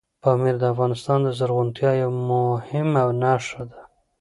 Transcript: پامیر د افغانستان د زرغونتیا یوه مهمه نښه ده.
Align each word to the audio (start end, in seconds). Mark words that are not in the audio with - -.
پامیر 0.21 0.55
د 0.59 0.63
افغانستان 0.73 1.19
د 1.23 1.29
زرغونتیا 1.39 1.91
یوه 2.03 2.17
مهمه 2.29 3.03
نښه 3.21 3.63
ده. 3.71 3.81